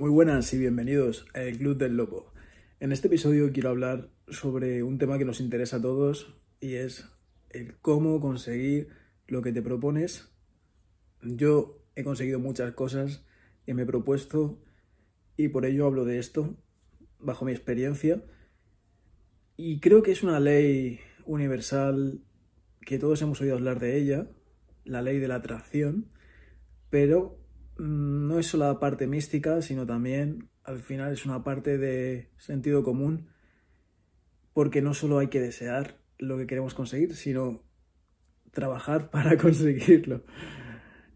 Muy 0.00 0.10
buenas 0.10 0.54
y 0.54 0.58
bienvenidos 0.58 1.26
al 1.34 1.58
Club 1.58 1.76
del 1.76 1.96
Lobo. 1.96 2.32
En 2.78 2.92
este 2.92 3.08
episodio 3.08 3.50
quiero 3.52 3.70
hablar 3.70 4.10
sobre 4.28 4.84
un 4.84 4.96
tema 4.96 5.18
que 5.18 5.24
nos 5.24 5.40
interesa 5.40 5.78
a 5.78 5.82
todos 5.82 6.36
y 6.60 6.74
es 6.74 7.10
el 7.50 7.76
cómo 7.78 8.20
conseguir 8.20 8.90
lo 9.26 9.42
que 9.42 9.50
te 9.50 9.60
propones. 9.60 10.30
Yo 11.20 11.82
he 11.96 12.04
conseguido 12.04 12.38
muchas 12.38 12.74
cosas 12.74 13.24
que 13.66 13.74
me 13.74 13.82
he 13.82 13.86
propuesto 13.86 14.62
y 15.36 15.48
por 15.48 15.66
ello 15.66 15.86
hablo 15.86 16.04
de 16.04 16.20
esto 16.20 16.56
bajo 17.18 17.44
mi 17.44 17.50
experiencia 17.50 18.22
y 19.56 19.80
creo 19.80 20.04
que 20.04 20.12
es 20.12 20.22
una 20.22 20.38
ley 20.38 21.00
universal 21.26 22.22
que 22.82 23.00
todos 23.00 23.20
hemos 23.20 23.40
oído 23.40 23.56
hablar 23.56 23.80
de 23.80 23.96
ella, 23.96 24.28
la 24.84 25.02
ley 25.02 25.18
de 25.18 25.26
la 25.26 25.34
atracción, 25.34 26.06
pero 26.88 27.47
no 27.78 28.38
es 28.38 28.48
solo 28.48 28.66
la 28.66 28.80
parte 28.80 29.06
mística, 29.06 29.62
sino 29.62 29.86
también 29.86 30.50
al 30.64 30.80
final 30.80 31.12
es 31.12 31.24
una 31.24 31.44
parte 31.44 31.78
de 31.78 32.30
sentido 32.36 32.82
común, 32.82 33.28
porque 34.52 34.82
no 34.82 34.94
solo 34.94 35.18
hay 35.18 35.28
que 35.28 35.40
desear 35.40 36.00
lo 36.18 36.36
que 36.36 36.46
queremos 36.46 36.74
conseguir, 36.74 37.14
sino 37.14 37.62
trabajar 38.50 39.10
para 39.12 39.38
conseguirlo. 39.38 40.24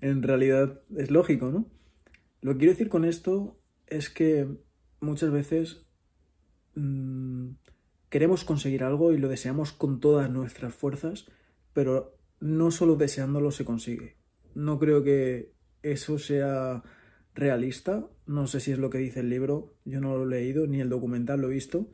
En 0.00 0.22
realidad 0.22 0.82
es 0.96 1.10
lógico, 1.10 1.50
¿no? 1.50 1.70
Lo 2.40 2.52
que 2.52 2.58
quiero 2.58 2.72
decir 2.72 2.88
con 2.88 3.04
esto 3.04 3.60
es 3.86 4.10
que 4.10 4.48
muchas 5.00 5.30
veces 5.30 5.86
mmm, 6.74 7.50
queremos 8.08 8.44
conseguir 8.44 8.84
algo 8.84 9.12
y 9.12 9.18
lo 9.18 9.28
deseamos 9.28 9.72
con 9.72 10.00
todas 10.00 10.30
nuestras 10.30 10.74
fuerzas, 10.74 11.26
pero 11.72 12.18
no 12.40 12.70
solo 12.70 12.96
deseándolo 12.96 13.50
se 13.50 13.64
consigue. 13.64 14.16
No 14.54 14.78
creo 14.78 15.02
que 15.02 15.52
eso 15.82 16.18
sea 16.18 16.82
realista, 17.34 18.08
no 18.26 18.46
sé 18.46 18.60
si 18.60 18.72
es 18.72 18.78
lo 18.78 18.90
que 18.90 18.98
dice 18.98 19.20
el 19.20 19.30
libro, 19.30 19.74
yo 19.84 20.00
no 20.00 20.16
lo 20.16 20.24
he 20.24 20.40
leído, 20.40 20.66
ni 20.66 20.80
el 20.80 20.88
documental 20.88 21.40
lo 21.40 21.50
he 21.50 21.54
visto, 21.54 21.90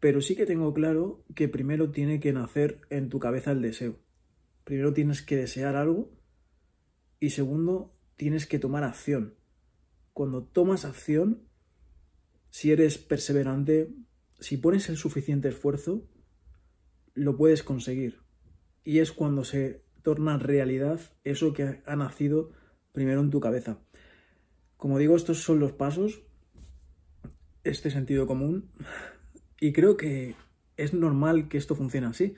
pero 0.00 0.20
sí 0.20 0.34
que 0.34 0.46
tengo 0.46 0.72
claro 0.74 1.24
que 1.34 1.48
primero 1.48 1.90
tiene 1.90 2.20
que 2.20 2.32
nacer 2.32 2.80
en 2.90 3.08
tu 3.08 3.18
cabeza 3.18 3.52
el 3.52 3.62
deseo. 3.62 3.98
Primero 4.64 4.92
tienes 4.92 5.22
que 5.22 5.36
desear 5.36 5.76
algo 5.76 6.10
y 7.20 7.30
segundo 7.30 7.92
tienes 8.16 8.46
que 8.46 8.58
tomar 8.58 8.84
acción. 8.84 9.34
Cuando 10.12 10.44
tomas 10.44 10.84
acción, 10.84 11.48
si 12.50 12.72
eres 12.72 12.98
perseverante, 12.98 13.94
si 14.40 14.56
pones 14.56 14.88
el 14.88 14.96
suficiente 14.96 15.48
esfuerzo, 15.48 16.08
lo 17.14 17.36
puedes 17.36 17.62
conseguir. 17.62 18.22
Y 18.84 18.98
es 18.98 19.12
cuando 19.12 19.44
se 19.44 19.84
torna 20.02 20.38
realidad 20.38 21.00
eso 21.24 21.52
que 21.52 21.80
ha 21.86 21.96
nacido 21.96 22.52
primero 22.92 23.20
en 23.20 23.30
tu 23.30 23.40
cabeza. 23.40 23.78
Como 24.76 24.98
digo, 24.98 25.16
estos 25.16 25.42
son 25.42 25.60
los 25.60 25.72
pasos, 25.72 26.22
este 27.64 27.90
sentido 27.90 28.26
común, 28.26 28.70
y 29.60 29.72
creo 29.72 29.96
que 29.96 30.34
es 30.76 30.92
normal 30.92 31.48
que 31.48 31.58
esto 31.58 31.74
funcione 31.74 32.06
así, 32.06 32.34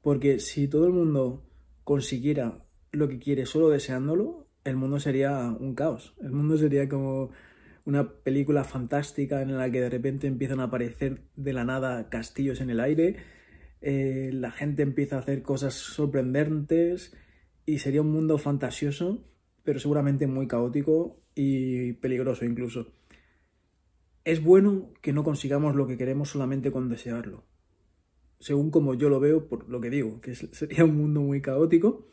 porque 0.00 0.40
si 0.40 0.68
todo 0.68 0.86
el 0.86 0.92
mundo 0.92 1.44
consiguiera 1.84 2.64
lo 2.90 3.08
que 3.08 3.18
quiere 3.18 3.46
solo 3.46 3.68
deseándolo, 3.68 4.44
el 4.64 4.76
mundo 4.76 5.00
sería 5.00 5.54
un 5.58 5.74
caos. 5.74 6.14
El 6.22 6.32
mundo 6.32 6.56
sería 6.56 6.88
como 6.88 7.30
una 7.84 8.08
película 8.08 8.64
fantástica 8.64 9.42
en 9.42 9.56
la 9.56 9.70
que 9.70 9.80
de 9.80 9.90
repente 9.90 10.26
empiezan 10.26 10.60
a 10.60 10.64
aparecer 10.64 11.22
de 11.36 11.52
la 11.52 11.64
nada 11.64 12.08
castillos 12.08 12.60
en 12.60 12.70
el 12.70 12.80
aire, 12.80 13.16
eh, 13.80 14.30
la 14.32 14.52
gente 14.52 14.82
empieza 14.82 15.16
a 15.16 15.20
hacer 15.20 15.42
cosas 15.42 15.74
sorprendentes 15.74 17.16
y 17.66 17.78
sería 17.78 18.02
un 18.02 18.12
mundo 18.12 18.38
fantasioso, 18.38 19.24
pero 19.64 19.78
seguramente 19.78 20.26
muy 20.26 20.46
caótico 20.46 21.20
y 21.34 21.94
peligroso 21.94 22.44
incluso. 22.44 22.92
Es 24.24 24.42
bueno 24.42 24.92
que 25.00 25.12
no 25.12 25.24
consigamos 25.24 25.74
lo 25.74 25.86
que 25.86 25.96
queremos 25.96 26.30
solamente 26.30 26.70
con 26.70 26.88
desearlo. 26.88 27.44
Según 28.38 28.70
como 28.70 28.94
yo 28.94 29.08
lo 29.08 29.20
veo, 29.20 29.48
por 29.48 29.68
lo 29.68 29.80
que 29.80 29.90
digo, 29.90 30.20
que 30.20 30.34
sería 30.34 30.84
un 30.84 30.96
mundo 30.96 31.20
muy 31.20 31.40
caótico 31.40 32.08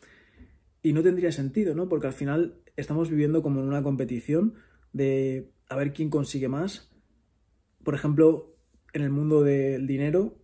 y 0.82 0.94
no 0.94 1.04
tendría 1.04 1.32
sentido, 1.32 1.76
¿no? 1.76 1.90
Porque 1.90 2.08
al 2.08 2.14
final 2.14 2.62
estamos 2.76 3.10
viviendo 3.10 3.42
como 3.42 3.60
en 3.60 3.68
una 3.68 3.84
competición 3.84 4.56
de 4.94 5.52
a 5.68 5.76
ver 5.76 5.94
quién 5.94 6.10
consigue 6.10 6.48
más. 6.48 6.92
Por 7.84 7.96
ejemplo, 7.96 8.56
en 8.94 9.02
el 9.04 9.10
mundo 9.10 9.44
del 9.44 9.88
dinero, 9.88 10.38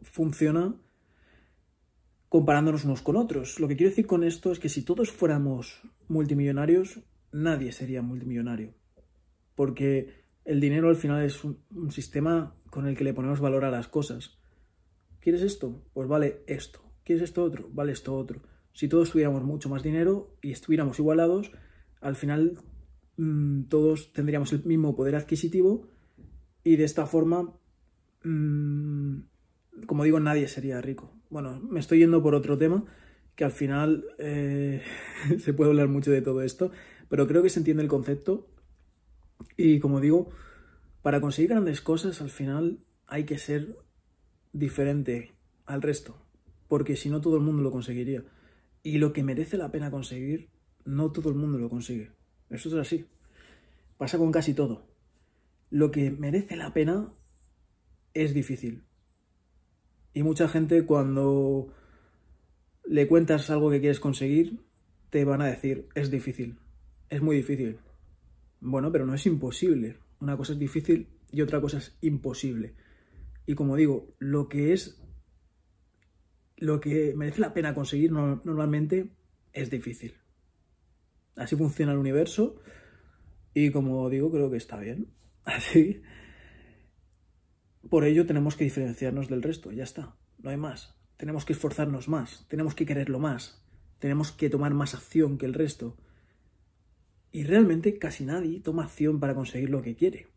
funciona 0.00 0.80
comparándonos 2.30 2.84
unos 2.84 3.02
con 3.02 3.16
otros. 3.16 3.58
Lo 3.58 3.66
que 3.68 3.76
quiero 3.76 3.90
decir 3.90 4.06
con 4.06 4.22
esto 4.22 4.52
es 4.52 4.60
que 4.60 4.68
si 4.68 4.82
todos 4.82 5.10
fuéramos 5.10 5.82
multimillonarios, 6.08 7.00
nadie 7.32 7.72
sería 7.72 8.02
multimillonario. 8.02 8.72
Porque 9.56 10.24
el 10.44 10.60
dinero 10.60 10.88
al 10.88 10.96
final 10.96 11.24
es 11.24 11.42
un, 11.44 11.58
sistema 11.90 12.54
con 12.70 12.86
el 12.86 12.96
que 12.96 13.02
le 13.02 13.12
ponemos 13.12 13.40
valor 13.40 13.64
a 13.64 13.70
las 13.70 13.88
cosas. 13.88 14.38
¿Quieres 15.18 15.42
esto? 15.42 15.82
Pues 15.92 16.08
vale 16.08 16.44
esto. 16.46 16.80
¿Quieres 17.04 17.24
esto 17.24 17.42
otro? 17.42 17.68
Vale 17.72 17.90
esto 17.92 18.16
otro. 18.16 18.42
Si 18.72 18.88
todos 18.88 19.10
tuviéramos 19.10 19.42
mucho 19.42 19.68
más 19.68 19.82
dinero 19.82 20.38
y 20.40 20.52
estuviéramos 20.52 21.00
igualados, 21.00 21.50
al 22.00 22.14
final 22.14 22.58
mmm, 23.16 23.62
todos 23.64 24.12
tendríamos 24.12 24.52
el 24.52 24.64
mismo 24.64 24.94
poder 24.94 25.16
adquisitivo 25.16 25.88
y 26.62 26.76
de 26.76 26.84
esta 26.84 27.06
forma, 27.06 27.52
mmm, 28.22 29.18
como 29.86 30.04
digo, 30.04 30.20
nadie 30.20 30.46
sería 30.46 30.80
rico. 30.80 31.19
Bueno, 31.30 31.60
me 31.60 31.78
estoy 31.78 32.00
yendo 32.00 32.22
por 32.24 32.34
otro 32.34 32.58
tema, 32.58 32.84
que 33.36 33.44
al 33.44 33.52
final 33.52 34.04
eh, 34.18 34.82
se 35.38 35.54
puede 35.54 35.70
hablar 35.70 35.86
mucho 35.86 36.10
de 36.10 36.22
todo 36.22 36.42
esto, 36.42 36.72
pero 37.08 37.28
creo 37.28 37.42
que 37.42 37.50
se 37.50 37.60
entiende 37.60 37.84
el 37.84 37.88
concepto 37.88 38.48
y 39.56 39.78
como 39.78 40.00
digo, 40.00 40.30
para 41.02 41.20
conseguir 41.20 41.50
grandes 41.50 41.80
cosas 41.80 42.20
al 42.20 42.30
final 42.30 42.80
hay 43.06 43.24
que 43.24 43.38
ser 43.38 43.76
diferente 44.52 45.32
al 45.66 45.82
resto, 45.82 46.20
porque 46.66 46.96
si 46.96 47.10
no 47.10 47.20
todo 47.20 47.36
el 47.36 47.42
mundo 47.42 47.62
lo 47.62 47.70
conseguiría. 47.70 48.24
Y 48.82 48.98
lo 48.98 49.12
que 49.12 49.22
merece 49.22 49.56
la 49.56 49.70
pena 49.70 49.90
conseguir 49.90 50.50
no 50.84 51.12
todo 51.12 51.28
el 51.28 51.36
mundo 51.36 51.58
lo 51.58 51.68
consigue. 51.68 52.10
Eso 52.48 52.68
es 52.68 52.74
así. 52.74 53.06
Pasa 53.98 54.18
con 54.18 54.32
casi 54.32 54.54
todo. 54.54 54.88
Lo 55.68 55.90
que 55.90 56.10
merece 56.10 56.56
la 56.56 56.72
pena 56.72 57.12
es 58.14 58.34
difícil. 58.34 58.84
Y 60.12 60.22
mucha 60.22 60.48
gente 60.48 60.84
cuando 60.84 61.72
le 62.84 63.06
cuentas 63.06 63.50
algo 63.50 63.70
que 63.70 63.80
quieres 63.80 64.00
conseguir, 64.00 64.60
te 65.10 65.24
van 65.24 65.42
a 65.42 65.46
decir, 65.46 65.88
es 65.94 66.10
difícil, 66.10 66.58
es 67.08 67.22
muy 67.22 67.36
difícil. 67.36 67.78
Bueno, 68.60 68.92
pero 68.92 69.06
no 69.06 69.14
es 69.14 69.26
imposible. 69.26 69.98
Una 70.20 70.36
cosa 70.36 70.52
es 70.52 70.58
difícil 70.58 71.08
y 71.30 71.42
otra 71.42 71.60
cosa 71.60 71.78
es 71.78 71.96
imposible. 72.00 72.74
Y 73.46 73.54
como 73.54 73.76
digo, 73.76 74.14
lo 74.18 74.48
que 74.48 74.72
es, 74.72 75.00
lo 76.56 76.80
que 76.80 77.14
merece 77.16 77.40
la 77.40 77.54
pena 77.54 77.74
conseguir 77.74 78.12
normalmente 78.12 79.10
es 79.52 79.70
difícil. 79.70 80.14
Así 81.36 81.56
funciona 81.56 81.92
el 81.92 81.98
universo 81.98 82.60
y 83.54 83.70
como 83.70 84.08
digo, 84.10 84.30
creo 84.30 84.50
que 84.50 84.56
está 84.56 84.78
bien. 84.78 85.08
Así. 85.44 86.02
Por 87.90 88.04
ello 88.04 88.24
tenemos 88.24 88.54
que 88.54 88.62
diferenciarnos 88.62 89.28
del 89.28 89.42
resto, 89.42 89.72
ya 89.72 89.82
está, 89.82 90.14
no 90.38 90.50
hay 90.50 90.56
más. 90.56 90.94
Tenemos 91.16 91.44
que 91.44 91.54
esforzarnos 91.54 92.08
más, 92.08 92.46
tenemos 92.48 92.76
que 92.76 92.86
quererlo 92.86 93.18
más, 93.18 93.66
tenemos 93.98 94.30
que 94.30 94.48
tomar 94.48 94.74
más 94.74 94.94
acción 94.94 95.38
que 95.38 95.46
el 95.46 95.54
resto. 95.54 95.96
Y 97.32 97.42
realmente 97.42 97.98
casi 97.98 98.24
nadie 98.24 98.60
toma 98.60 98.84
acción 98.84 99.18
para 99.18 99.34
conseguir 99.34 99.70
lo 99.70 99.82
que 99.82 99.96
quiere. 99.96 100.28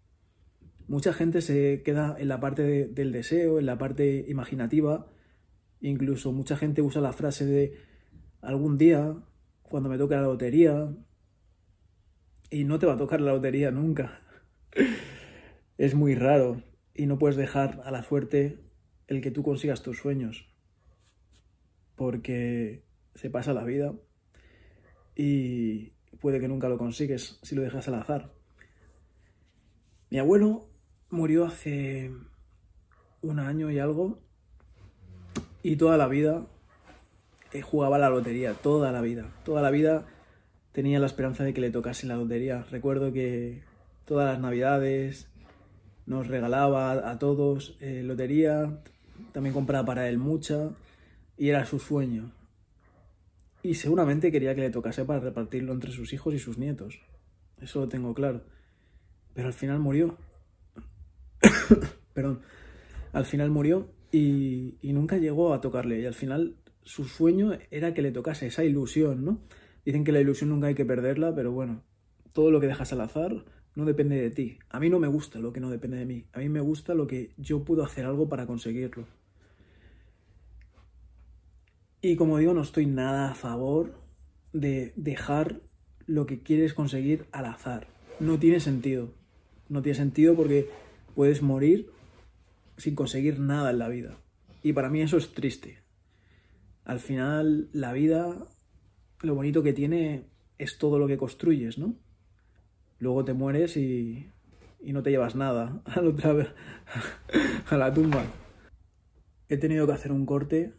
Mucha 0.88 1.14
gente 1.14 1.42
se 1.42 1.84
queda 1.84 2.16
en 2.18 2.28
la 2.28 2.40
parte 2.40 2.64
de, 2.64 2.88
del 2.88 3.12
deseo, 3.12 3.60
en 3.60 3.68
la 3.68 3.78
parte 3.78 4.26
imaginativa. 4.28 5.06
Incluso 5.80 6.32
mucha 6.32 6.58
gente 6.58 6.82
usa 6.82 7.02
la 7.02 7.14
frase 7.14 7.46
de 7.46 7.78
algún 8.42 8.80
día 8.80 9.16
cuando 9.62 9.90
me 9.90 10.00
toque 10.00 10.16
la 10.16 10.24
lotería. 10.24 10.92
Y 12.50 12.64
no 12.64 12.80
te 12.80 12.88
va 12.88 12.94
a 12.94 12.98
tocar 12.98 13.22
la 13.22 13.34
lotería 13.34 13.70
nunca. 13.70 14.22
es 15.78 15.94
muy 15.94 16.16
raro. 16.16 16.73
Y 16.94 17.06
no 17.06 17.18
puedes 17.18 17.38
dejar 17.38 17.82
a 17.86 17.92
la 17.92 18.04
suerte 18.04 18.60
el 19.08 19.22
que 19.22 19.32
tú 19.32 19.44
consigas 19.44 19.82
tus 19.82 19.98
sueños. 19.98 20.48
Porque 21.96 22.84
se 23.16 23.30
pasa 23.30 23.54
la 23.54 23.64
vida 23.64 23.94
y 25.16 25.94
puede 26.20 26.40
que 26.40 26.48
nunca 26.48 26.70
lo 26.70 26.78
consigues 26.78 27.40
si 27.44 27.56
lo 27.56 27.62
dejas 27.62 27.88
al 27.88 27.96
azar. 27.96 28.34
Mi 30.10 30.20
abuelo 30.20 30.70
murió 31.10 31.46
hace 31.46 32.12
un 33.22 33.40
año 33.40 33.72
y 33.72 33.80
algo 33.80 34.20
y 35.62 35.76
toda 35.78 35.98
la 35.98 36.08
vida 36.08 36.48
jugaba 37.62 38.00
la 38.00 38.10
lotería 38.10 38.54
toda 38.54 38.92
la 38.92 39.02
vida. 39.02 39.30
Toda 39.46 39.62
la 39.62 39.70
vida 39.70 40.06
tenía 40.72 41.00
la 41.00 41.06
esperanza 41.06 41.44
de 41.44 41.54
que 41.54 41.62
le 41.62 41.70
tocase 41.70 42.08
la 42.08 42.16
lotería. 42.16 42.66
Recuerdo 42.72 43.14
que 43.14 43.62
todas 44.06 44.26
las 44.26 44.40
navidades 44.40 45.28
nos 46.06 46.28
regalaba 46.28 47.10
a 47.10 47.20
todos 47.20 47.78
eh, 47.80 48.02
lotería, 48.04 48.82
también 49.32 49.54
compraba 49.54 49.86
para 49.86 50.10
él 50.10 50.18
mucha 50.18 50.70
y 51.38 51.50
era 51.50 51.66
su 51.66 51.80
sueño. 51.80 52.32
Y 53.62 53.76
seguramente 53.76 54.32
quería 54.32 54.54
que 54.56 54.62
le 54.62 54.70
tocase 54.70 55.06
para 55.06 55.20
repartirlo 55.20 55.72
entre 55.72 55.92
sus 55.92 56.12
hijos 56.14 56.34
y 56.34 56.40
sus 56.40 56.58
nietos. 56.58 57.00
eso 57.62 57.80
lo 57.80 57.88
tengo 57.88 58.14
claro. 58.14 58.42
Pero 59.34 59.48
al 59.48 59.54
final 59.54 59.80
murió. 59.80 60.18
Perdón. 62.14 62.42
Al 63.14 63.26
final 63.26 63.50
murió 63.50 63.90
y, 64.12 64.76
y 64.82 64.92
nunca 64.92 65.18
llegó 65.18 65.54
a 65.54 65.62
tocarle. 65.62 66.02
Y 66.02 66.06
al 66.06 66.14
final 66.14 66.58
su 66.84 67.06
sueño 67.06 67.54
era 67.72 67.94
que 67.94 68.02
le 68.02 68.12
tocase 68.12 68.48
esa 68.48 68.66
ilusión, 68.66 69.24
¿no? 69.24 69.40
Dicen 69.86 70.04
que 70.04 70.12
la 70.12 70.20
ilusión 70.20 70.50
nunca 70.50 70.68
hay 70.68 70.76
que 70.76 70.86
perderla, 70.86 71.34
pero 71.34 71.52
bueno, 71.52 71.84
todo 72.34 72.52
lo 72.52 72.60
que 72.60 72.68
dejas 72.68 72.92
al 72.94 73.02
azar 73.02 73.46
no 73.76 73.86
depende 73.86 74.22
de 74.22 74.30
ti. 74.30 74.60
A 74.70 74.80
mí 74.80 74.90
no 74.90 75.00
me 75.00 75.08
gusta 75.08 75.40
lo 75.40 75.52
que 75.52 75.60
no 75.60 75.70
depende 75.70 75.98
de 75.98 76.06
mí. 76.06 76.26
A 76.34 76.40
mí 76.40 76.50
me 76.50 76.62
gusta 76.62 76.94
lo 76.94 77.08
que 77.08 77.32
yo 77.38 77.64
puedo 77.64 77.84
hacer 77.84 78.06
algo 78.06 78.30
para 78.30 78.46
conseguirlo. 78.46 79.08
Y 82.02 82.16
como 82.16 82.38
digo, 82.38 82.54
no 82.54 82.62
estoy 82.62 82.86
nada 82.86 83.32
a 83.32 83.36
favor 83.36 83.94
de 84.52 84.94
dejar 84.96 85.62
lo 86.06 86.26
que 86.26 86.44
quieres 86.44 86.74
conseguir 86.74 87.26
al 87.32 87.46
azar. 87.46 87.88
No 88.20 88.38
tiene 88.40 88.60
sentido. 88.60 89.14
No 89.70 89.82
tiene 89.82 89.98
sentido 89.98 90.36
porque 90.36 90.70
puedes 91.16 91.42
morir 91.42 91.90
sin 92.78 92.96
conseguir 92.96 93.40
nada 93.40 93.72
en 93.72 93.80
la 93.80 93.88
vida. 93.88 94.18
Y 94.62 94.74
para 94.74 94.90
mí 94.90 95.02
eso 95.02 95.18
es 95.18 95.34
triste. 95.34 95.80
Al 96.84 97.00
final, 97.00 97.70
la 97.72 97.94
vida, 97.94 98.48
lo 99.22 99.36
bonito 99.36 99.64
que 99.64 99.74
tiene 99.74 100.26
es 100.58 100.78
todo 100.78 101.00
lo 101.00 101.08
que 101.08 101.18
construyes, 101.18 101.78
¿no? 101.78 101.96
Luego 103.04 103.26
te 103.26 103.34
mueres 103.34 103.76
y, 103.76 104.30
y 104.80 104.94
no 104.94 105.04
te 105.04 105.10
llevas 105.10 105.36
nada 105.36 105.82
a 105.86 106.02
la, 106.02 106.10
otra, 106.10 106.56
a 107.70 107.78
la 107.78 107.94
tumba. 107.94 108.24
He 109.50 109.58
tenido 109.58 109.86
que 109.86 109.92
hacer 109.92 110.14
un 110.14 110.26
corte. 110.26 110.74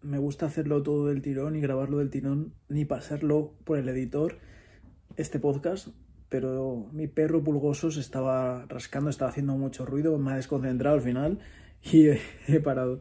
Me 0.00 0.16
gusta 0.16 0.46
hacerlo 0.46 0.82
todo 0.82 1.08
del 1.08 1.20
tirón 1.20 1.56
y 1.56 1.60
grabarlo 1.60 1.98
del 1.98 2.08
tirón, 2.08 2.54
ni 2.70 2.86
pasarlo 2.86 3.52
por 3.64 3.76
el 3.76 3.86
editor, 3.90 4.38
este 5.16 5.38
podcast, 5.40 5.88
pero 6.30 6.88
mi 6.92 7.06
perro 7.06 7.44
pulgoso 7.44 7.90
se 7.90 8.00
estaba 8.00 8.64
rascando, 8.66 9.10
estaba 9.10 9.30
haciendo 9.30 9.54
mucho 9.58 9.84
ruido, 9.84 10.16
me 10.16 10.32
ha 10.32 10.36
desconcentrado 10.36 10.96
al 10.96 11.02
final 11.02 11.38
y 11.82 12.06
he, 12.46 12.60
parado. 12.60 13.00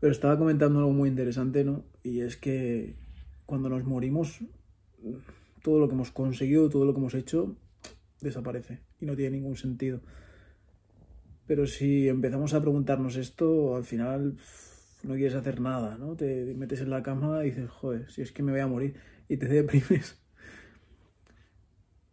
Pero 0.00 0.10
estaba 0.10 0.36
comentando 0.36 0.80
algo 0.80 0.92
muy 0.92 1.10
interesante, 1.10 1.62
¿no? 1.62 1.84
Y 2.02 2.22
es 2.22 2.36
que 2.36 2.96
cuando 3.46 3.68
nos 3.68 3.84
morimos, 3.84 4.40
todo 5.62 5.78
lo 5.78 5.86
que 5.86 5.94
hemos 5.94 6.10
conseguido, 6.10 6.68
todo 6.68 6.86
lo 6.86 6.92
que 6.92 6.98
hemos 6.98 7.14
hecho, 7.14 7.54
desaparece 8.20 8.80
y 9.00 9.06
no 9.06 9.16
tiene 9.16 9.38
ningún 9.38 9.56
sentido. 9.56 10.00
Pero 11.46 11.66
si 11.66 12.08
empezamos 12.08 12.54
a 12.54 12.60
preguntarnos 12.60 13.16
esto, 13.16 13.76
al 13.76 13.84
final 13.84 14.38
no 15.02 15.14
quieres 15.14 15.34
hacer 15.34 15.60
nada, 15.60 15.98
¿no? 15.98 16.16
Te 16.16 16.54
metes 16.54 16.80
en 16.80 16.90
la 16.90 17.02
cama 17.02 17.44
y 17.44 17.50
dices, 17.50 17.70
joder, 17.70 18.10
si 18.10 18.22
es 18.22 18.32
que 18.32 18.42
me 18.42 18.52
voy 18.52 18.60
a 18.60 18.66
morir 18.66 18.94
y 19.28 19.36
te 19.36 19.46
deprimes. 19.48 20.20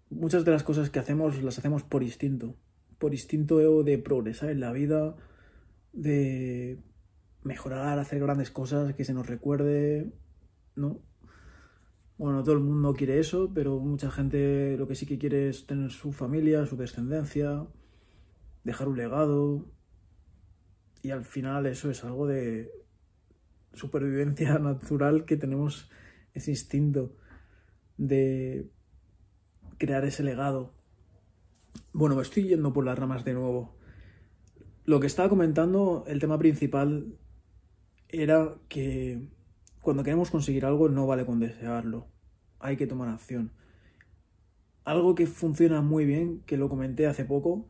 Muchas 0.10 0.44
de 0.44 0.52
las 0.52 0.64
cosas 0.64 0.90
que 0.90 1.00
hacemos 1.00 1.42
las 1.42 1.58
hacemos 1.58 1.84
por 1.84 2.04
instinto, 2.04 2.56
por 2.98 3.14
instinto 3.14 3.84
de 3.84 3.98
progresar 3.98 4.50
en 4.50 4.60
la 4.60 4.74
vida, 4.74 5.16
de 5.94 6.80
mejorar, 7.44 7.98
hacer 7.98 8.20
grandes 8.20 8.52
cosas, 8.52 8.94
que 8.94 9.06
se 9.06 9.14
nos 9.14 9.28
recuerde, 9.28 10.12
¿no? 10.76 11.02
Bueno, 12.22 12.44
todo 12.44 12.54
el 12.54 12.62
mundo 12.62 12.94
quiere 12.94 13.20
eso, 13.20 13.50
pero 13.52 13.80
mucha 13.80 14.12
gente 14.12 14.78
lo 14.78 14.88
que 14.88 14.94
sí 14.94 15.08
que 15.08 15.18
quiere 15.18 15.50
es 15.50 15.66
tener 15.66 15.90
su 15.90 16.12
familia, 16.12 16.68
su 16.68 16.78
descendencia, 16.78 17.66
dejar 18.64 18.90
un 18.90 18.98
legado. 18.98 19.66
Y 21.02 21.10
al 21.10 21.26
final 21.26 21.66
eso 21.66 21.90
es 21.90 22.04
algo 22.04 22.28
de 22.28 22.72
supervivencia 23.74 24.60
natural 24.60 25.26
que 25.26 25.36
tenemos 25.36 25.90
ese 26.36 26.52
instinto 26.52 27.16
de 27.98 28.70
crear 29.80 30.06
ese 30.06 30.22
legado. 30.22 30.76
Bueno, 31.92 32.16
me 32.16 32.22
estoy 32.22 32.44
yendo 32.44 32.72
por 32.72 32.86
las 32.86 33.00
ramas 33.00 33.26
de 33.26 33.34
nuevo. 33.34 33.76
Lo 34.86 35.00
que 35.00 35.08
estaba 35.08 35.28
comentando, 35.28 36.04
el 36.06 36.20
tema 36.20 36.38
principal 36.38 37.18
era 38.10 38.60
que 38.70 39.28
cuando 39.82 40.04
queremos 40.04 40.30
conseguir 40.30 40.66
algo 40.66 40.90
no 40.90 41.08
vale 41.08 41.26
con 41.26 41.40
desearlo, 41.40 42.08
hay 42.60 42.78
que 42.78 42.88
tomar 42.88 43.10
acción. 43.10 43.52
Algo 44.84 45.16
que 45.16 45.28
funciona 45.28 45.82
muy 45.82 46.06
bien, 46.06 46.44
que 46.46 46.58
lo 46.58 46.70
comenté 46.70 47.08
hace 47.08 47.26
poco, 47.26 47.68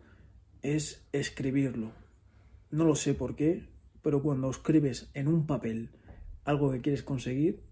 es 0.62 1.08
escribirlo. 1.14 1.92
No 2.70 2.86
lo 2.86 2.96
sé 2.96 3.14
por 3.14 3.36
qué, 3.36 3.64
pero 4.02 4.22
cuando 4.22 4.50
escribes 4.50 5.10
en 5.14 5.28
un 5.28 5.46
papel 5.46 5.90
algo 6.44 6.72
que 6.72 6.82
quieres 6.82 7.04
conseguir, 7.04 7.64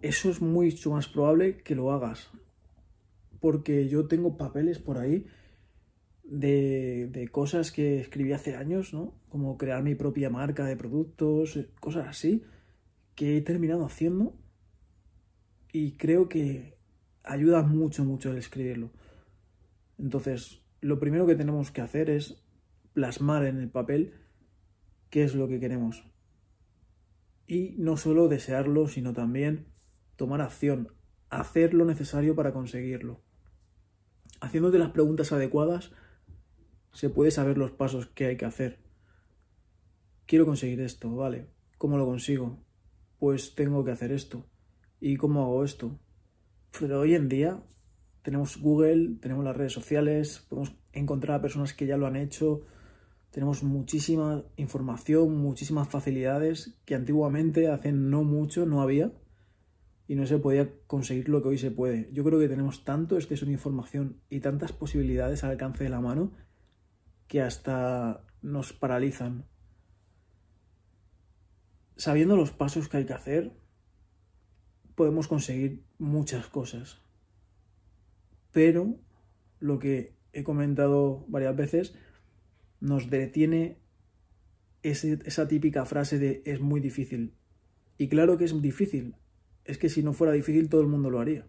eso 0.00 0.30
es 0.30 0.40
mucho 0.40 0.92
más 0.92 1.08
probable 1.08 1.58
que 1.58 1.74
lo 1.74 1.92
hagas. 1.92 2.30
Porque 3.40 3.88
yo 3.88 4.06
tengo 4.06 4.36
papeles 4.36 4.78
por 4.78 4.98
ahí 4.98 5.26
de, 6.22 7.28
cosas 7.32 7.72
que 7.72 8.00
escribí 8.00 8.32
hace 8.32 8.54
años, 8.54 8.92
¿no? 8.92 9.14
Como 9.28 9.58
crear 9.58 9.82
mi 9.82 9.94
propia 9.94 10.30
marca 10.30 10.64
de 10.66 10.76
productos, 10.76 11.58
cosas 11.80 12.06
así 12.06 12.44
que 13.18 13.36
he 13.36 13.40
terminado 13.40 13.84
haciendo 13.84 14.32
y 15.72 15.96
creo 15.96 16.28
que 16.28 16.78
ayuda 17.24 17.64
mucho, 17.64 18.04
mucho 18.04 18.30
el 18.30 18.38
escribirlo. 18.38 18.92
Entonces, 19.98 20.62
lo 20.80 21.00
primero 21.00 21.26
que 21.26 21.34
tenemos 21.34 21.72
que 21.72 21.80
hacer 21.80 22.10
es 22.10 22.40
plasmar 22.92 23.44
en 23.44 23.58
el 23.58 23.70
papel 23.70 24.14
qué 25.10 25.24
es 25.24 25.34
lo 25.34 25.48
que 25.48 25.58
queremos. 25.58 26.04
Y 27.48 27.74
no 27.78 27.96
solo 27.96 28.28
desearlo, 28.28 28.86
sino 28.86 29.14
también 29.14 29.66
tomar 30.14 30.40
acción, 30.40 30.92
hacer 31.28 31.74
lo 31.74 31.86
necesario 31.86 32.36
para 32.36 32.52
conseguirlo. 32.52 33.20
Haciéndote 34.40 34.78
las 34.78 34.92
preguntas 34.92 35.32
adecuadas, 35.32 35.90
se 36.92 37.10
puede 37.10 37.32
saber 37.32 37.58
los 37.58 37.72
pasos 37.72 38.06
que 38.06 38.26
hay 38.26 38.36
que 38.36 38.44
hacer. 38.44 38.78
Quiero 40.26 40.46
conseguir 40.46 40.80
esto, 40.82 41.16
vale. 41.16 41.48
¿Cómo 41.78 41.98
lo 41.98 42.06
consigo? 42.06 42.67
Pues 43.18 43.54
tengo 43.54 43.84
que 43.84 43.90
hacer 43.90 44.12
esto. 44.12 44.44
¿Y 45.00 45.16
cómo 45.16 45.42
hago 45.42 45.64
esto? 45.64 45.98
Pero 46.78 47.00
hoy 47.00 47.14
en 47.14 47.28
día 47.28 47.62
tenemos 48.22 48.58
Google, 48.58 49.16
tenemos 49.20 49.44
las 49.44 49.56
redes 49.56 49.72
sociales, 49.72 50.46
podemos 50.48 50.74
encontrar 50.92 51.38
a 51.38 51.42
personas 51.42 51.74
que 51.74 51.86
ya 51.86 51.96
lo 51.96 52.06
han 52.06 52.16
hecho, 52.16 52.62
tenemos 53.30 53.62
muchísima 53.62 54.44
información, 54.56 55.36
muchísimas 55.36 55.88
facilidades 55.88 56.78
que 56.84 56.94
antiguamente, 56.94 57.68
hace 57.68 57.92
no 57.92 58.24
mucho, 58.24 58.66
no 58.66 58.82
había 58.82 59.12
y 60.06 60.14
no 60.14 60.26
se 60.26 60.38
podía 60.38 60.70
conseguir 60.86 61.28
lo 61.28 61.42
que 61.42 61.48
hoy 61.48 61.58
se 61.58 61.70
puede. 61.70 62.10
Yo 62.12 62.24
creo 62.24 62.38
que 62.38 62.48
tenemos 62.48 62.84
tanto 62.84 63.16
exceso 63.16 63.44
de 63.44 63.52
información 63.52 64.20
y 64.30 64.40
tantas 64.40 64.72
posibilidades 64.72 65.44
al 65.44 65.50
alcance 65.50 65.84
de 65.84 65.90
la 65.90 66.00
mano 66.00 66.32
que 67.26 67.42
hasta 67.42 68.24
nos 68.40 68.72
paralizan 68.72 69.44
sabiendo 71.98 72.36
los 72.36 72.52
pasos 72.52 72.88
que 72.88 72.96
hay 72.96 73.04
que 73.04 73.12
hacer, 73.12 73.52
podemos 74.94 75.28
conseguir 75.28 75.82
muchas 75.98 76.46
cosas. 76.46 77.00
Pero 78.52 78.96
lo 79.58 79.78
que 79.78 80.14
he 80.32 80.44
comentado 80.44 81.26
varias 81.28 81.56
veces 81.56 81.94
nos 82.80 83.10
detiene 83.10 83.78
esa 84.82 85.48
típica 85.48 85.84
frase 85.84 86.18
de 86.18 86.42
es 86.46 86.60
muy 86.60 86.80
difícil. 86.80 87.34
Y 87.98 88.08
claro 88.08 88.38
que 88.38 88.44
es 88.44 88.62
difícil. 88.62 89.16
Es 89.64 89.76
que 89.76 89.88
si 89.88 90.02
no 90.02 90.12
fuera 90.12 90.32
difícil 90.32 90.68
todo 90.68 90.80
el 90.80 90.86
mundo 90.86 91.10
lo 91.10 91.18
haría. 91.20 91.46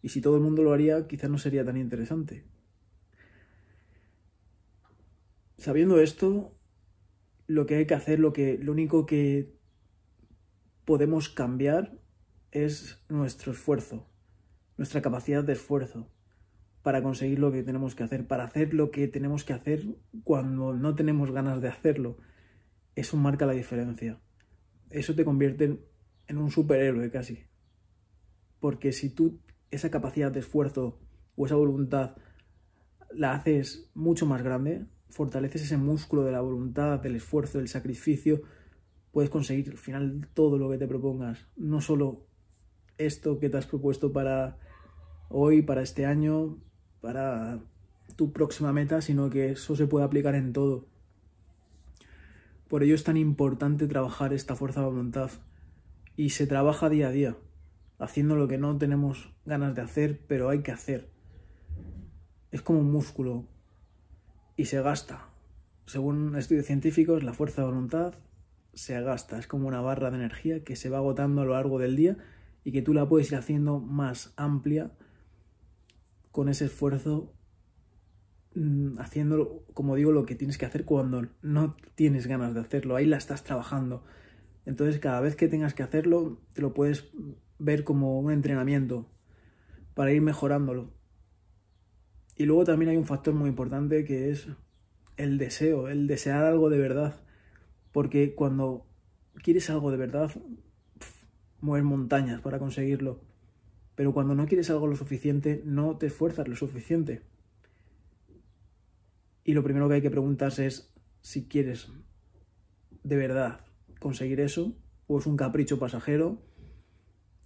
Y 0.00 0.08
si 0.08 0.22
todo 0.22 0.36
el 0.36 0.42
mundo 0.42 0.62
lo 0.62 0.72
haría 0.72 1.06
quizás 1.06 1.30
no 1.30 1.38
sería 1.38 1.64
tan 1.64 1.76
interesante. 1.76 2.44
Sabiendo 5.58 6.00
esto, 6.00 6.56
lo 7.46 7.66
que 7.66 7.76
hay 7.76 7.86
que 7.86 7.94
hacer, 7.94 8.18
lo 8.18 8.32
que 8.32 8.58
lo 8.58 8.72
único 8.72 9.06
que 9.06 9.61
podemos 10.84 11.28
cambiar 11.28 11.98
es 12.50 13.02
nuestro 13.08 13.52
esfuerzo, 13.52 14.06
nuestra 14.76 15.02
capacidad 15.02 15.42
de 15.42 15.54
esfuerzo 15.54 16.10
para 16.82 17.02
conseguir 17.02 17.38
lo 17.38 17.52
que 17.52 17.62
tenemos 17.62 17.94
que 17.94 18.02
hacer, 18.02 18.26
para 18.26 18.44
hacer 18.44 18.74
lo 18.74 18.90
que 18.90 19.06
tenemos 19.08 19.44
que 19.44 19.52
hacer 19.52 19.84
cuando 20.24 20.74
no 20.74 20.94
tenemos 20.94 21.30
ganas 21.30 21.60
de 21.62 21.68
hacerlo. 21.68 22.18
Eso 22.94 23.16
marca 23.16 23.46
la 23.46 23.52
diferencia. 23.52 24.20
Eso 24.90 25.14
te 25.14 25.24
convierte 25.24 25.78
en 26.26 26.38
un 26.38 26.50
superhéroe 26.50 27.10
casi. 27.10 27.44
Porque 28.58 28.92
si 28.92 29.10
tú 29.10 29.40
esa 29.70 29.90
capacidad 29.90 30.30
de 30.32 30.40
esfuerzo 30.40 30.98
o 31.36 31.46
esa 31.46 31.54
voluntad 31.54 32.16
la 33.10 33.32
haces 33.32 33.90
mucho 33.94 34.26
más 34.26 34.42
grande, 34.42 34.86
fortaleces 35.08 35.62
ese 35.62 35.76
músculo 35.76 36.24
de 36.24 36.32
la 36.32 36.40
voluntad, 36.40 37.00
del 37.00 37.16
esfuerzo, 37.16 37.58
del 37.58 37.68
sacrificio, 37.68 38.42
puedes 39.12 39.30
conseguir 39.30 39.70
al 39.70 39.78
final 39.78 40.28
todo 40.34 40.58
lo 40.58 40.70
que 40.70 40.78
te 40.78 40.88
propongas, 40.88 41.46
no 41.56 41.80
solo 41.80 42.26
esto 42.98 43.38
que 43.38 43.48
te 43.48 43.58
has 43.58 43.66
propuesto 43.66 44.12
para 44.12 44.58
hoy, 45.28 45.62
para 45.62 45.82
este 45.82 46.06
año, 46.06 46.58
para 47.00 47.60
tu 48.16 48.32
próxima 48.32 48.72
meta, 48.72 49.00
sino 49.00 49.30
que 49.30 49.52
eso 49.52 49.76
se 49.76 49.86
puede 49.86 50.04
aplicar 50.04 50.34
en 50.34 50.52
todo. 50.52 50.86
Por 52.68 52.82
ello 52.82 52.94
es 52.94 53.04
tan 53.04 53.16
importante 53.16 53.86
trabajar 53.86 54.32
esta 54.32 54.56
fuerza 54.56 54.80
de 54.80 54.86
voluntad 54.86 55.30
y 56.16 56.30
se 56.30 56.46
trabaja 56.46 56.88
día 56.88 57.08
a 57.08 57.12
día, 57.12 57.36
haciendo 57.98 58.36
lo 58.36 58.48
que 58.48 58.58
no 58.58 58.76
tenemos 58.78 59.32
ganas 59.44 59.74
de 59.74 59.82
hacer, 59.82 60.20
pero 60.26 60.48
hay 60.48 60.62
que 60.62 60.72
hacer. 60.72 61.10
es 62.50 62.60
como 62.62 62.80
un 62.80 62.90
músculo 62.90 63.46
y 64.56 64.66
se 64.66 64.80
gasta. 64.82 65.28
Según 65.86 66.36
estudios 66.36 66.66
científicos, 66.66 67.22
la 67.22 67.32
fuerza 67.32 67.62
de 67.62 67.68
voluntad 67.68 68.14
se 68.74 69.00
gasta. 69.00 69.38
Es 69.38 69.46
como 69.46 69.68
una 69.68 69.80
barra 69.80 70.10
de 70.10 70.16
energía 70.16 70.64
que 70.64 70.76
se 70.76 70.88
va 70.88 70.98
agotando 70.98 71.42
a 71.42 71.44
lo 71.44 71.52
largo 71.52 71.78
del 71.78 71.96
día 71.96 72.16
y 72.64 72.72
que 72.72 72.82
tú 72.82 72.94
la 72.94 73.08
puedes 73.08 73.30
ir 73.30 73.38
haciendo 73.38 73.80
más 73.80 74.32
amplia 74.36 74.92
con 76.30 76.48
ese 76.48 76.66
esfuerzo, 76.66 77.34
mm, 78.54 78.98
haciendo, 78.98 79.64
como 79.74 79.96
digo, 79.96 80.12
lo 80.12 80.24
que 80.24 80.34
tienes 80.34 80.58
que 80.58 80.66
hacer 80.66 80.84
cuando 80.84 81.28
no 81.42 81.76
tienes 81.94 82.26
ganas 82.26 82.54
de 82.54 82.60
hacerlo. 82.60 82.96
Ahí 82.96 83.06
la 83.06 83.18
estás 83.18 83.44
trabajando. 83.44 84.04
Entonces, 84.64 85.00
cada 85.00 85.20
vez 85.20 85.36
que 85.36 85.48
tengas 85.48 85.74
que 85.74 85.82
hacerlo, 85.82 86.40
te 86.54 86.62
lo 86.62 86.72
puedes 86.72 87.10
ver 87.58 87.84
como 87.84 88.18
un 88.18 88.32
entrenamiento 88.32 89.08
para 89.94 90.12
ir 90.12 90.22
mejorándolo. 90.22 90.94
Y 92.36 92.46
luego 92.46 92.64
también 92.64 92.90
hay 92.90 92.96
un 92.96 93.04
factor 93.04 93.34
muy 93.34 93.50
importante 93.50 94.04
que 94.04 94.30
es 94.30 94.48
el 95.16 95.38
deseo, 95.38 95.88
el 95.88 96.06
desear 96.06 96.44
algo 96.44 96.70
de 96.70 96.78
verdad. 96.78 97.21
Porque 97.92 98.34
cuando 98.34 98.86
quieres 99.42 99.70
algo 99.70 99.90
de 99.90 99.98
verdad, 99.98 100.30
mueves 101.60 101.84
montañas 101.84 102.40
para 102.40 102.58
conseguirlo. 102.58 103.20
Pero 103.94 104.12
cuando 104.12 104.34
no 104.34 104.46
quieres 104.46 104.70
algo 104.70 104.86
lo 104.86 104.96
suficiente, 104.96 105.62
no 105.64 105.96
te 105.96 106.06
esfuerzas 106.06 106.48
lo 106.48 106.56
suficiente. 106.56 107.22
Y 109.44 109.52
lo 109.54 109.62
primero 109.62 109.88
que 109.88 109.96
hay 109.96 110.02
que 110.02 110.10
preguntarse 110.10 110.66
es 110.66 110.92
si 111.20 111.46
quieres 111.46 111.88
de 113.02 113.16
verdad 113.16 113.60
conseguir 113.98 114.40
eso, 114.40 114.76
o 115.06 115.18
es 115.18 115.26
un 115.26 115.36
capricho 115.36 115.78
pasajero, 115.78 116.42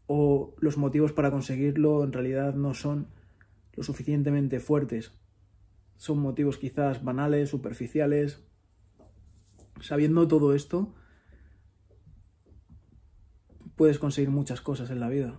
o 0.07 0.55
los 0.61 0.77
motivos 0.77 1.13
para 1.13 1.31
conseguirlo 1.31 2.05
en 2.05 2.13
realidad 2.13 2.55
no 2.55 2.75
son 2.75 3.09
lo 3.75 3.83
suficientemente 3.83 4.61
fuertes. 4.61 5.13
Son 5.97 6.19
motivos 6.19 6.59
quizás 6.59 7.03
banales, 7.03 7.51
superficiales. 7.51 8.46
Sabiendo 9.81 10.27
todo 10.27 10.55
esto, 10.55 10.95
puedes 13.77 13.99
conseguir 13.99 14.31
muchas 14.31 14.61
cosas 14.61 14.91
en 14.91 15.01
la 15.01 15.09
vida. 15.09 15.39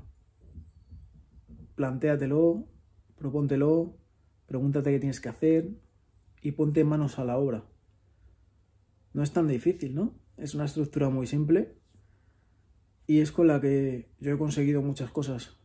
Plantéatelo, 1.75 2.67
propóntelo, 3.17 3.97
pregúntate 4.45 4.91
qué 4.91 4.99
tienes 4.99 5.19
que 5.19 5.29
hacer 5.29 5.71
y 6.41 6.51
ponte 6.51 6.83
manos 6.83 7.19
a 7.19 7.25
la 7.25 7.37
obra. 7.37 7.65
No 9.13 9.23
es 9.23 9.33
tan 9.33 9.47
difícil, 9.47 9.95
¿no? 9.95 10.19
Es 10.37 10.53
una 10.53 10.65
estructura 10.65 11.09
muy 11.09 11.25
simple 11.25 11.75
y 13.07 13.19
es 13.19 13.31
con 13.31 13.47
la 13.47 13.59
que 13.59 14.11
yo 14.19 14.33
he 14.33 14.37
conseguido 14.37 14.81
muchas 14.81 15.09
cosas 15.09 15.57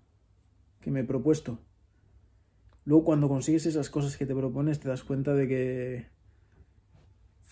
que 0.80 0.90
me 0.90 1.00
he 1.00 1.04
propuesto. 1.04 1.58
Luego 2.84 3.04
cuando 3.04 3.28
consigues 3.28 3.66
esas 3.66 3.90
cosas 3.90 4.16
que 4.16 4.26
te 4.26 4.34
propones 4.34 4.80
te 4.80 4.88
das 4.88 5.04
cuenta 5.04 5.34
de 5.34 5.46
que 5.46 6.06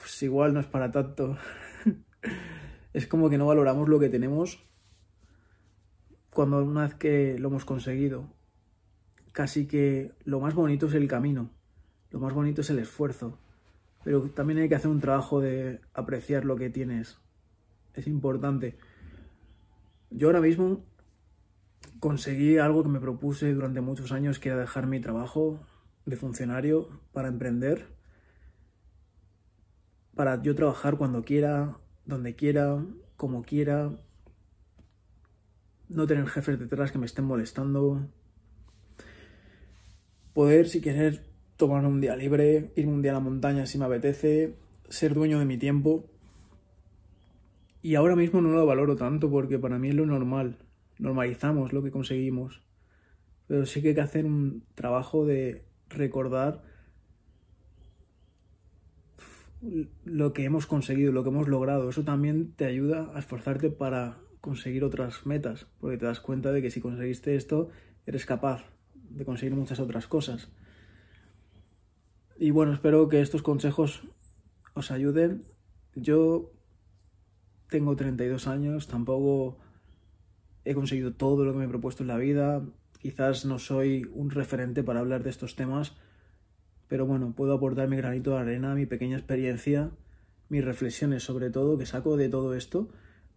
pues 0.01 0.23
igual 0.23 0.55
no 0.55 0.61
es 0.61 0.67
para 0.67 0.91
tanto. 0.91 1.37
es 2.93 3.07
como 3.07 3.31
que 3.31 3.39
no 3.39 3.47
valoramos 3.47 3.89
lo 3.89 4.01
que 4.01 4.09
tenemos 4.09 4.59
cuando 6.31 6.65
una 6.65 6.85
vez 6.85 6.95
que 6.95 7.39
lo 7.39 7.49
hemos 7.49 7.65
conseguido. 7.65 8.29
Casi 9.33 9.67
que 9.67 10.13
lo 10.25 10.41
más 10.41 10.55
bonito 10.55 10.87
es 10.87 10.95
el 10.95 11.07
camino, 11.07 11.51
lo 12.11 12.19
más 12.19 12.33
bonito 12.33 12.63
es 12.63 12.71
el 12.71 12.81
esfuerzo, 12.81 13.39
pero 14.03 14.23
también 14.31 14.59
hay 14.59 14.69
que 14.69 14.75
hacer 14.75 14.91
un 14.91 15.01
trabajo 15.01 15.41
de 15.41 15.81
apreciar 15.95 16.45
lo 16.45 16.57
que 16.57 16.71
tienes. 16.71 17.19
Es 17.95 18.07
importante. 18.07 18.77
Yo 20.11 20.29
ahora 20.29 20.41
mismo 20.41 20.85
conseguí 22.01 22.59
algo 22.59 22.83
que 22.83 22.89
me 22.89 23.01
propuse 23.01 23.53
durante 23.53 23.81
muchos 23.81 24.11
años, 24.11 24.39
que 24.39 24.49
era 24.49 24.59
dejar 24.59 24.87
mi 24.87 25.01
trabajo 25.01 25.61
de 26.07 26.17
funcionario 26.17 26.89
para 27.13 27.29
emprender, 27.29 27.87
para 30.21 30.43
yo 30.43 30.55
trabajar 30.55 30.99
cuando 30.99 31.25
quiera, 31.25 31.79
donde 32.05 32.37
quiera, 32.37 32.85
como 33.17 33.43
quiera, 33.43 33.91
no 35.89 36.07
tener 36.07 36.27
jefes 36.27 36.59
detrás 36.59 36.93
que 36.93 36.99
me 36.99 37.07
estén 37.07 37.25
molestando, 37.25 38.07
poder, 40.35 40.69
si 40.69 40.83
querer, 40.83 41.25
tomar 41.57 41.87
un 41.87 42.03
día 42.03 42.17
libre, 42.17 42.71
irme 42.77 42.93
un 42.93 43.01
día 43.01 43.13
a 43.13 43.15
la 43.15 43.21
montaña 43.21 43.65
si 43.65 43.79
me 43.79 43.87
apetece, 43.87 44.59
ser 44.91 45.15
dueño 45.15 45.39
de 45.39 45.47
mi 45.47 45.57
tiempo. 45.57 46.11
Y 47.81 47.95
ahora 47.95 48.15
mismo 48.15 48.43
no 48.43 48.51
lo 48.51 48.67
valoro 48.67 48.97
tanto 48.97 49.31
porque 49.31 49.59
para 49.59 49.79
mí 49.79 49.89
es 49.89 49.95
lo 49.95 50.05
normal. 50.05 50.59
Normalizamos 50.99 51.73
lo 51.73 51.83
que 51.83 51.91
conseguimos. 51.91 52.63
Pero 53.47 53.65
sí 53.65 53.81
que 53.81 53.89
hay 53.89 53.95
que 53.95 54.03
hacer 54.03 54.27
un 54.27 54.67
trabajo 54.75 55.25
de 55.25 55.65
recordar 55.89 56.61
lo 60.05 60.33
que 60.33 60.45
hemos 60.45 60.67
conseguido, 60.67 61.13
lo 61.13 61.23
que 61.23 61.31
hemos 61.31 61.49
logrado. 61.49 61.89
Eso 61.89 62.05
también 62.05 62.53
te 62.53 62.65
ayuda 62.65 63.11
a 63.15 63.19
esforzarte 63.19 63.71
para 63.71 64.19
conseguir 64.41 64.85
otras 64.85 65.27
metas, 65.27 65.67
porque 65.81 65.99
te 65.99 66.07
das 66.07 66.21
cuenta 66.21 66.53
de 66.53 66.63
que 66.63 66.71
si 66.71 66.81
conseguiste 66.81 67.37
esto, 67.37 67.69
eres 68.07 68.27
capaz 68.27 68.65
de 68.95 69.25
conseguir 69.25 69.55
muchas 69.55 69.81
otras 69.81 70.07
cosas. 70.07 70.51
Y 72.39 72.53
bueno, 72.53 72.73
espero 72.73 73.09
que 73.09 73.21
estos 73.21 73.43
consejos 73.43 74.03
os 74.75 74.91
ayuden. 74.91 75.43
Yo 75.95 76.53
tengo 77.69 77.97
32 77.97 78.47
años, 78.47 78.89
tampoco 78.89 79.59
he 80.65 80.75
conseguido 80.75 81.13
todo 81.13 81.45
lo 81.45 81.53
que 81.53 81.59
me 81.59 81.65
he 81.67 81.69
propuesto 81.69 82.03
en 82.03 82.09
la 82.09 82.17
vida. 82.17 82.63
Quizás 82.99 83.45
no 83.45 83.59
soy 83.59 84.09
un 84.15 84.31
referente 84.31 84.83
para 84.83 85.01
hablar 85.01 85.23
de 85.23 85.31
estos 85.31 85.55
temas, 85.55 85.97
pero 86.91 87.07
bueno, 87.07 87.35
puedo 87.37 87.55
aportar 87.55 87.89
mi 87.89 87.97
granito 87.97 88.33
de 88.33 88.41
arena, 88.41 88.75
mi 88.75 88.85
pequeña 88.85 89.17
experiencia, 89.17 89.93
mis 90.49 90.65
reflexiones 90.65 91.23
sobre 91.23 91.49
todo 91.49 91.79
que 91.79 91.87
saco 91.87 92.17
de 92.17 92.29
todo 92.29 92.55
esto 92.55 92.91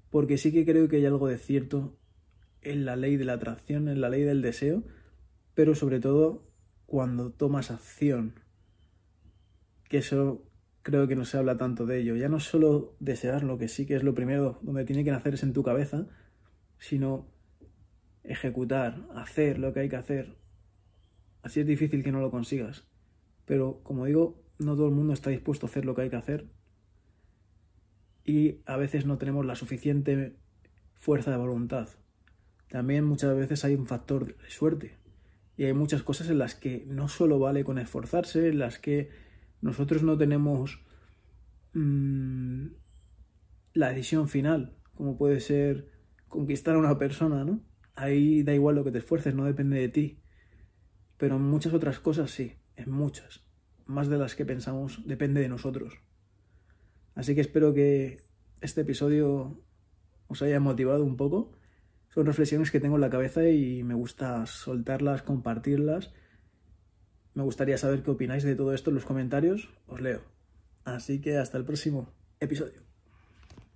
porque 0.09 0.39
sí 0.39 0.51
que 0.51 0.65
creo 0.65 0.89
que 0.89 0.97
hay 0.97 1.05
algo 1.05 1.27
de 1.27 1.37
cierto 1.37 1.95
en 2.61 2.83
la 2.83 2.95
ley 2.95 3.15
de 3.15 3.25
la 3.25 3.33
atracción, 3.33 3.89
en 3.89 4.01
la 4.01 4.09
ley 4.09 4.23
del 4.23 4.41
deseo, 4.41 4.83
pero 5.53 5.75
sobre 5.75 5.99
todo 5.99 6.41
cuando 6.87 7.31
tomas 7.31 7.69
acción, 7.69 8.39
que 9.87 9.99
eso 9.99 10.49
creo 10.81 11.07
que 11.07 11.15
no 11.15 11.25
se 11.25 11.37
habla 11.37 11.57
tanto 11.57 11.85
de 11.85 11.99
ello. 11.99 12.15
Ya 12.15 12.29
no 12.29 12.39
solo 12.39 12.95
desear 12.99 13.43
lo 13.43 13.59
que 13.59 13.67
sí 13.67 13.85
que 13.85 13.95
es 13.95 14.03
lo 14.03 14.15
primero 14.15 14.57
donde 14.63 14.85
tiene 14.85 15.03
que 15.03 15.11
nacer 15.11 15.35
es 15.35 15.43
en 15.43 15.53
tu 15.53 15.61
cabeza, 15.61 16.07
sino 16.79 17.27
ejecutar, 18.23 19.07
hacer 19.13 19.59
lo 19.59 19.73
que 19.73 19.81
hay 19.81 19.89
que 19.89 19.95
hacer. 19.95 20.37
Así 21.43 21.59
es 21.59 21.67
difícil 21.67 22.03
que 22.03 22.11
no 22.11 22.19
lo 22.19 22.31
consigas. 22.31 22.87
Pero 23.45 23.81
como 23.83 24.05
digo, 24.05 24.41
no 24.59 24.75
todo 24.75 24.87
el 24.87 24.95
mundo 24.95 25.13
está 25.13 25.29
dispuesto 25.29 25.65
a 25.65 25.69
hacer 25.69 25.85
lo 25.85 25.95
que 25.95 26.03
hay 26.03 26.09
que 26.09 26.15
hacer 26.15 26.47
y 28.23 28.61
a 28.65 28.77
veces 28.77 29.05
no 29.05 29.17
tenemos 29.17 29.45
la 29.45 29.55
suficiente 29.55 30.37
fuerza 30.95 31.31
de 31.31 31.37
voluntad. 31.37 31.89
También 32.69 33.03
muchas 33.03 33.35
veces 33.35 33.65
hay 33.65 33.75
un 33.75 33.85
factor 33.85 34.37
de 34.37 34.49
suerte 34.49 34.97
y 35.57 35.65
hay 35.65 35.73
muchas 35.73 36.03
cosas 36.03 36.29
en 36.29 36.39
las 36.39 36.55
que 36.55 36.85
no 36.87 37.07
solo 37.07 37.37
vale 37.39 37.63
con 37.63 37.77
esforzarse, 37.77 38.49
en 38.49 38.59
las 38.59 38.79
que 38.79 39.09
nosotros 39.61 40.03
no 40.03 40.17
tenemos 40.17 40.83
mmm, 41.73 42.67
la 43.73 43.89
decisión 43.89 44.29
final, 44.29 44.77
como 44.95 45.17
puede 45.17 45.39
ser 45.39 45.91
conquistar 46.27 46.75
a 46.75 46.79
una 46.79 46.97
persona, 46.97 47.43
¿no? 47.43 47.61
Ahí 47.95 48.41
da 48.41 48.53
igual 48.53 48.75
lo 48.75 48.83
que 48.83 48.91
te 48.91 48.99
esfuerces, 48.99 49.35
no 49.35 49.45
depende 49.45 49.79
de 49.79 49.89
ti. 49.89 50.19
Pero 51.17 51.35
en 51.35 51.43
muchas 51.43 51.73
otras 51.73 51.99
cosas 51.99 52.31
sí, 52.31 52.53
en 52.75 52.91
muchas. 52.91 53.43
Más 53.85 54.07
de 54.07 54.17
las 54.17 54.35
que 54.35 54.45
pensamos 54.45 55.01
depende 55.05 55.41
de 55.41 55.49
nosotros. 55.49 55.99
Así 57.15 57.35
que 57.35 57.41
espero 57.41 57.73
que 57.73 58.19
este 58.61 58.81
episodio 58.81 59.61
os 60.27 60.41
haya 60.41 60.59
motivado 60.59 61.03
un 61.03 61.17
poco. 61.17 61.51
Son 62.09 62.25
reflexiones 62.25 62.71
que 62.71 62.79
tengo 62.79 62.95
en 62.95 63.01
la 63.01 63.09
cabeza 63.09 63.47
y 63.47 63.83
me 63.83 63.93
gusta 63.93 64.45
soltarlas, 64.45 65.23
compartirlas. 65.23 66.13
Me 67.33 67.43
gustaría 67.43 67.77
saber 67.77 68.03
qué 68.03 68.11
opináis 68.11 68.43
de 68.43 68.55
todo 68.55 68.73
esto 68.73 68.91
en 68.91 68.95
los 68.95 69.05
comentarios. 69.05 69.69
Os 69.87 70.01
leo. 70.01 70.21
Así 70.85 71.21
que 71.21 71.37
hasta 71.37 71.57
el 71.57 71.65
próximo 71.65 72.13
episodio. 72.39 72.82